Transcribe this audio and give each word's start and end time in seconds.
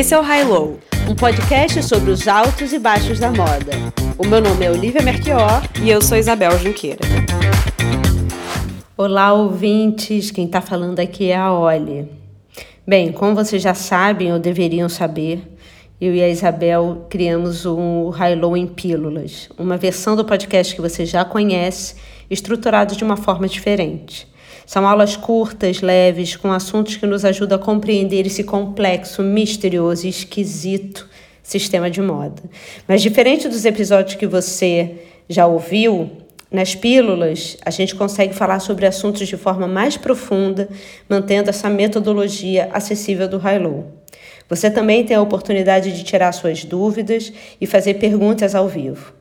Esse 0.00 0.14
é 0.14 0.18
o 0.18 0.22
High 0.22 0.44
Low, 0.44 0.78
um 1.10 1.14
podcast 1.14 1.82
sobre 1.82 2.10
os 2.10 2.26
altos 2.26 2.72
e 2.72 2.78
baixos 2.78 3.20
da 3.20 3.30
moda. 3.30 3.72
O 4.16 4.26
meu 4.26 4.40
nome 4.40 4.64
é 4.64 4.70
Olivia 4.70 5.02
Merquior 5.02 5.62
e 5.82 5.90
eu 5.90 6.00
sou 6.00 6.16
Isabel 6.16 6.58
Junqueira. 6.58 7.00
Olá, 8.96 9.34
ouvintes. 9.34 10.30
Quem 10.30 10.46
está 10.46 10.62
falando 10.62 11.00
aqui 11.00 11.30
é 11.30 11.36
a 11.36 11.52
Oli. 11.52 12.08
Bem, 12.86 13.12
como 13.12 13.34
vocês 13.34 13.60
já 13.60 13.74
sabem 13.74 14.32
ou 14.32 14.38
deveriam 14.38 14.88
saber, 14.88 15.42
eu 16.00 16.14
e 16.14 16.22
a 16.22 16.30
Isabel 16.30 17.04
criamos 17.10 17.66
um 17.66 18.08
High 18.08 18.36
Low 18.36 18.56
em 18.56 18.66
Pílulas, 18.66 19.50
uma 19.58 19.76
versão 19.76 20.16
do 20.16 20.24
podcast 20.24 20.74
que 20.74 20.80
você 20.80 21.04
já 21.04 21.26
conhece, 21.26 21.96
estruturado 22.30 22.96
de 22.96 23.04
uma 23.04 23.18
forma 23.18 23.46
diferente. 23.46 24.26
São 24.70 24.86
aulas 24.86 25.16
curtas, 25.16 25.80
leves, 25.80 26.36
com 26.36 26.52
assuntos 26.52 26.96
que 26.96 27.04
nos 27.04 27.24
ajudam 27.24 27.58
a 27.58 27.60
compreender 27.60 28.24
esse 28.24 28.44
complexo, 28.44 29.20
misterioso 29.20 30.06
e 30.06 30.10
esquisito 30.10 31.08
sistema 31.42 31.90
de 31.90 32.00
moda. 32.00 32.40
Mas 32.86 33.02
diferente 33.02 33.48
dos 33.48 33.64
episódios 33.64 34.14
que 34.14 34.28
você 34.28 34.98
já 35.28 35.44
ouviu, 35.44 36.08
nas 36.52 36.76
pílulas 36.76 37.56
a 37.66 37.70
gente 37.70 37.96
consegue 37.96 38.32
falar 38.32 38.60
sobre 38.60 38.86
assuntos 38.86 39.26
de 39.26 39.36
forma 39.36 39.66
mais 39.66 39.96
profunda, 39.96 40.68
mantendo 41.08 41.50
essa 41.50 41.68
metodologia 41.68 42.70
acessível 42.72 43.26
do 43.26 43.38
High-Low. 43.38 43.90
Você 44.48 44.70
também 44.70 45.04
tem 45.04 45.16
a 45.16 45.20
oportunidade 45.20 45.90
de 45.90 46.04
tirar 46.04 46.30
suas 46.30 46.62
dúvidas 46.62 47.32
e 47.60 47.66
fazer 47.66 47.94
perguntas 47.94 48.54
ao 48.54 48.68
vivo. 48.68 49.14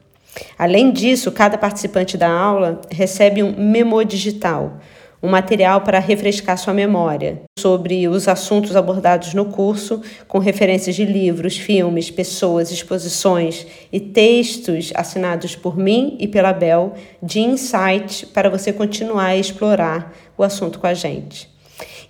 Além 0.60 0.92
disso, 0.92 1.32
cada 1.32 1.58
participante 1.58 2.16
da 2.18 2.30
aula 2.30 2.80
recebe 2.92 3.42
um 3.42 3.52
memo 3.58 4.04
digital, 4.06 4.80
um 5.22 5.30
material 5.30 5.82
para 5.82 6.00
refrescar 6.00 6.58
sua 6.58 6.74
memória 6.74 7.42
sobre 7.58 8.08
os 8.08 8.28
assuntos 8.28 8.76
abordados 8.76 9.34
no 9.34 9.46
curso, 9.46 10.02
com 10.28 10.40
referências 10.40 10.96
de 10.96 11.06
livros, 11.06 11.58
filmes, 11.58 12.10
pessoas, 12.10 12.72
exposições 12.72 13.68
e 13.92 14.00
textos 14.00 14.92
assinados 14.96 15.56
por 15.56 15.78
mim 15.78 16.16
e 16.20 16.28
pela 16.28 16.54
Bel 16.54 16.94
de 17.22 17.40
insight 17.40 18.26
para 18.28 18.50
você 18.50 18.72
continuar 18.72 19.28
a 19.28 19.38
explorar 19.38 20.14
o 20.38 20.44
assunto 20.44 20.80
com 20.80 20.88
a 20.88 20.94
gente. 20.94 21.50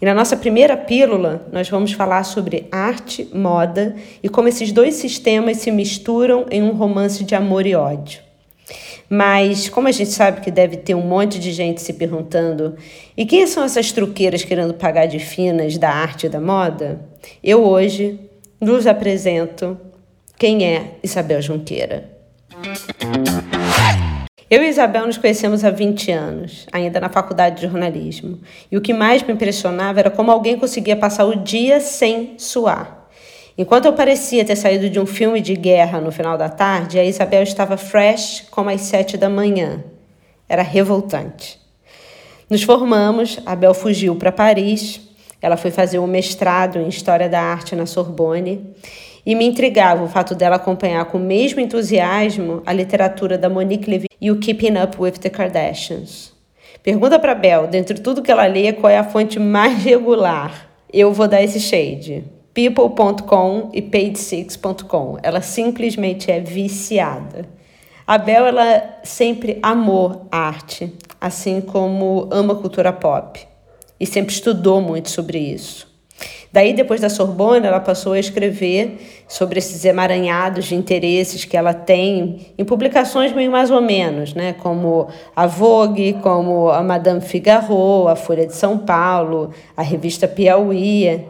E 0.02 0.06
na 0.06 0.14
nossa 0.14 0.38
primeira 0.38 0.78
pílula, 0.78 1.46
nós 1.52 1.70
vamos 1.70 1.92
falar 1.92 2.23
sobre 2.23 2.68
arte, 2.72 3.28
moda 3.34 3.96
e 4.23 4.30
como 4.30 4.48
esses 4.48 4.72
dois 4.72 4.96
sistemas 4.96 5.58
se 5.58 5.72
misturam 5.72 6.46
em 6.50 6.64
um 6.64 6.72
romance 6.72 7.23
de 7.23 7.36
amor 7.36 7.66
e 7.66 7.76
ódio. 7.76 8.29
Mas, 9.10 9.68
como 9.68 9.88
a 9.88 9.92
gente 9.92 10.12
sabe 10.12 10.40
que 10.42 10.52
deve 10.52 10.78
ter 10.78 10.94
um 10.94 11.02
monte 11.02 11.40
de 11.40 11.52
gente 11.52 11.82
se 11.82 11.94
perguntando: 11.94 12.76
e 13.18 13.26
quem 13.26 13.48
são 13.48 13.64
essas 13.64 13.92
truqueiras 13.92 14.44
querendo 14.44 14.74
pagar 14.74 15.08
de 15.08 15.18
finas 15.18 15.78
da 15.78 15.90
arte 15.90 16.28
e 16.28 16.30
da 16.30 16.40
moda? 16.40 17.02
Eu 17.44 17.64
hoje 17.66 18.20
nos 18.62 18.86
apresento 18.86 19.78
quem 20.38 20.66
é 20.66 20.96
Isabel 21.02 21.42
Junqueira. 21.42 22.10
Eu 24.50 24.64
e 24.64 24.68
Isabel 24.68 25.06
nos 25.06 25.18
conhecemos 25.18 25.64
há 25.64 25.70
20 25.70 26.12
anos, 26.12 26.66
ainda 26.72 27.00
na 27.00 27.10
faculdade 27.10 27.58
de 27.58 27.62
jornalismo. 27.64 28.40
E 28.72 28.78
o 28.78 28.82
que 28.82 28.94
mais 28.94 29.22
me 29.22 29.34
impressionava 29.34 30.00
era 30.00 30.10
como 30.10 30.32
alguém 30.32 30.58
conseguia 30.58 30.96
passar 30.96 31.26
o 31.26 31.36
dia 31.36 31.80
sem 31.80 32.34
suar. 32.38 32.98
Enquanto 33.60 33.88
eu 33.88 33.92
parecia 33.92 34.46
ter 34.46 34.56
saído 34.56 34.90
de 34.90 35.02
um 35.02 35.06
filme 35.06 35.42
de 35.42 35.54
guerra 35.54 36.00
no 36.00 36.14
final 36.14 36.38
da 36.38 36.48
tarde, 36.48 36.98
a 36.98 37.04
Isabel 37.04 37.44
estava 37.44 37.76
fresh 37.76 38.46
como 38.50 38.70
às 38.70 38.80
sete 38.80 39.18
da 39.18 39.28
manhã. 39.28 39.84
Era 40.48 40.62
revoltante. 40.62 41.60
Nos 42.50 42.64
formamos, 42.64 43.38
a 43.46 43.58
Bel 43.58 43.74
fugiu 43.74 44.16
para 44.16 44.32
Paris, 44.32 45.02
ela 45.42 45.58
foi 45.58 45.72
fazer 45.72 46.00
um 46.00 46.08
mestrado 46.08 46.80
em 46.80 46.88
História 46.88 47.28
da 47.28 47.42
Arte 47.42 47.76
na 47.76 47.86
Sorbonne, 47.86 48.66
e 49.26 49.36
me 49.36 49.44
intrigava 49.44 50.06
o 50.06 50.08
fato 50.08 50.33
dela 50.33 50.56
acompanhar 50.56 51.04
com 51.04 51.17
o 51.17 51.22
mesmo 51.22 51.60
entusiasmo 51.60 52.64
a 52.66 52.72
literatura 52.72 53.38
da 53.38 53.50
Monique 53.50 53.92
Levy 53.92 54.08
e 54.22 54.32
o 54.32 54.39
Keeping 54.39 54.82
Up 54.82 54.95
with 54.98 55.20
the 55.20 55.30
Kardashians. 55.30 56.32
Pergunta 56.82 57.20
para 57.20 57.36
Bel, 57.36 57.67
dentre 57.67 58.00
tudo 58.00 58.22
que 58.22 58.32
ela 58.32 58.45
lê, 58.45 58.72
qual 58.72 58.89
é 58.89 58.98
a 58.98 59.04
fonte 59.04 59.38
mais 59.38 59.83
regular. 59.83 60.70
Eu 60.94 61.12
vou 61.12 61.28
dar 61.28 61.44
esse 61.44 61.60
shade 61.60 62.39
people.com 62.54 63.70
e 63.73 63.82
page6.com. 63.82 65.17
Ela 65.21 65.42
simplesmente 65.42 66.32
é 66.32 66.39
viciada. 66.39 67.48
A 68.05 68.17
Bel 68.17 68.48
ela 68.48 68.99
sempre 69.04 69.60
amou 69.61 70.27
arte, 70.32 70.92
assim 71.21 71.61
como 71.61 72.27
ama 72.32 72.55
cultura 72.55 72.92
pop 72.92 73.48
e 73.99 74.05
sempre 74.05 74.33
estudou 74.33 74.82
muito 74.82 75.09
sobre 75.09 75.38
isso. 75.38 75.88
Daí, 76.52 76.73
depois 76.73 76.99
da 76.99 77.09
Sorbonne, 77.09 77.67
ela 77.67 77.80
passou 77.80 78.14
a 78.14 78.20
escrever 78.20 79.23
sobre 79.27 79.59
esses 79.59 79.86
emaranhados 79.86 80.65
de 80.65 80.76
interesses 80.76 81.45
que 81.45 81.55
ela 81.55 81.73
tem 81.73 82.48
em 82.58 82.65
publicações 82.65 83.32
meio 83.32 83.52
mais 83.52 83.70
ou 83.70 83.82
menos, 83.82 84.33
né? 84.33 84.54
como 84.54 85.08
a 85.36 85.45
Vogue, 85.45 86.14
como 86.23 86.70
a 86.70 86.82
Madame 86.82 87.21
Figaro, 87.21 88.08
a 88.08 88.15
Folha 88.15 88.48
de 88.48 88.55
São 88.55 88.80
Paulo, 88.80 89.52
a 89.77 89.83
revista 89.83 90.27
Piauí. 90.27 91.23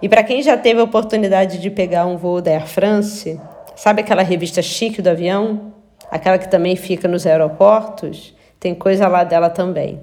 E 0.00 0.08
para 0.08 0.22
quem 0.22 0.42
já 0.42 0.56
teve 0.56 0.80
a 0.80 0.84
oportunidade 0.84 1.58
de 1.58 1.70
pegar 1.70 2.06
um 2.06 2.16
voo 2.16 2.40
da 2.40 2.50
Air 2.50 2.66
France, 2.66 3.40
sabe 3.74 4.02
aquela 4.02 4.22
revista 4.22 4.60
chique 4.60 5.00
do 5.00 5.08
avião? 5.08 5.72
Aquela 6.10 6.38
que 6.38 6.50
também 6.50 6.76
fica 6.76 7.08
nos 7.08 7.26
aeroportos? 7.26 8.34
Tem 8.60 8.74
coisa 8.74 9.08
lá 9.08 9.24
dela 9.24 9.48
também. 9.50 10.00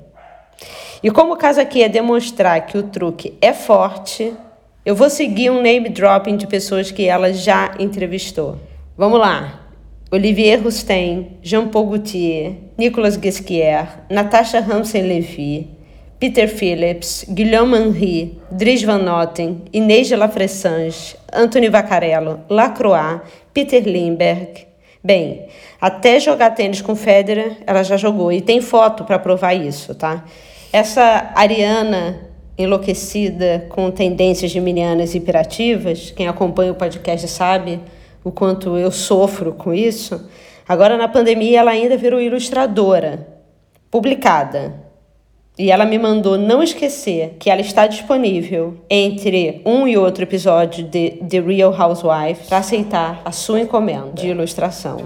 E 1.02 1.12
como 1.12 1.34
o 1.34 1.38
caso 1.38 1.60
aqui 1.60 1.84
é 1.84 1.90
demonstrar 1.90 2.66
que 2.66 2.78
o 2.78 2.84
truque 2.84 3.38
é 3.42 3.54
forte, 3.54 4.34
eu 4.86 4.96
vou 4.96 5.10
seguir 5.10 5.50
um 5.50 5.62
name 5.62 5.90
dropping 5.90 6.38
de 6.38 6.48
pessoas 6.48 6.92
que 6.92 7.08
ela 7.08 7.32
já 7.32 7.74
entrevistou. 7.80 8.58
Vamos 8.98 9.20
lá. 9.20 9.62
Olivier 10.12 10.62
Rousteing, 10.62 11.40
Jean-Paul 11.42 11.88
Gaultier, 11.88 12.54
Nicolas 12.78 13.18
Guesquier, 13.18 14.06
Natasha 14.10 14.60
Hansen-Levy, 14.60 15.72
Peter 16.24 16.48
Phillips, 16.48 17.26
Guilherme 17.28 17.76
Henry, 17.76 18.38
Dries 18.50 18.82
Van 18.82 19.00
Noten, 19.00 19.62
Inês 19.74 20.08
de 20.08 20.16
La 20.16 20.30
Fressange, 20.30 21.18
Anthony 21.34 21.68
Vaccarello, 21.68 22.40
Lacroix, 22.50 23.20
Peter 23.54 23.84
Lindbergh. 23.86 24.66
Bem, 25.04 25.48
até 25.82 26.22
jogar 26.22 26.52
tênis 26.52 26.80
com 26.80 26.96
Federer, 26.96 27.58
ela 27.68 27.84
já 27.84 27.98
jogou 27.98 28.32
e 28.32 28.40
tem 28.40 28.62
foto 28.62 29.04
para 29.04 29.20
provar 29.20 29.54
isso, 29.54 29.94
tá? 29.96 30.24
Essa 30.72 31.34
Ariana 31.36 32.22
enlouquecida 32.58 33.66
com 33.68 33.92
tendências 33.92 34.50
geminianas 34.50 35.14
hiperativas, 35.16 36.12
quem 36.16 36.30
acompanha 36.30 36.72
o 36.72 36.76
podcast 36.76 37.28
sabe 37.28 37.82
o 38.24 38.32
quanto 38.32 38.78
eu 38.78 38.92
sofro 38.92 39.52
com 39.52 39.74
isso. 39.74 40.26
Agora 40.66 40.96
na 40.96 41.10
pandemia 41.10 41.60
ela 41.60 41.72
ainda 41.72 41.98
virou 41.98 42.22
ilustradora, 42.22 43.28
publicada 43.92 44.83
e 45.58 45.70
ela 45.70 45.86
me 45.86 46.00
mandou 46.00 46.38
não 46.38 46.64
esquecer 46.64 47.36
que 47.40 47.50
ela 47.50 47.62
está 47.62 47.86
disponível 47.86 48.78
entre 48.90 49.62
um 49.66 49.88
e 49.88 49.96
outro 49.98 50.24
episódio 50.24 50.84
de 50.84 51.12
The 51.30 51.40
Real 51.40 51.72
Housewife 51.72 52.48
para 52.48 52.58
aceitar 52.58 53.22
a 53.24 53.32
sua 53.32 53.62
encomenda 53.62 54.12
de 54.14 54.28
ilustração. 54.28 54.98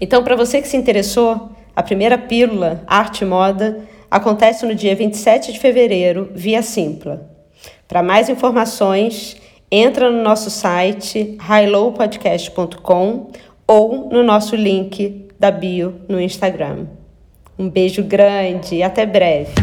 Então, 0.00 0.24
para 0.24 0.34
você 0.34 0.60
que 0.60 0.68
se 0.68 0.76
interessou, 0.76 1.50
a 1.74 1.82
primeira 1.82 2.18
pílula 2.18 2.82
Arte 2.86 3.22
e 3.22 3.26
Moda 3.26 3.80
acontece 4.10 4.66
no 4.66 4.74
dia 4.74 4.96
27 4.96 5.52
de 5.52 5.60
fevereiro 5.60 6.30
via 6.34 6.60
Simpla. 6.60 7.30
Para 7.86 8.02
mais 8.02 8.28
informações, 8.28 9.36
entra 9.70 10.10
no 10.10 10.22
nosso 10.22 10.50
site 10.50 11.36
highlowpodcast.com 11.40 13.30
ou 13.66 14.08
no 14.10 14.24
nosso 14.24 14.56
link 14.56 15.28
da 15.38 15.50
bio 15.50 16.00
no 16.08 16.20
Instagram. 16.20 16.86
Um 17.58 17.70
beijo 17.70 18.02
grande 18.02 18.74
e 18.74 18.82
até 18.82 19.06
breve. 19.06 19.54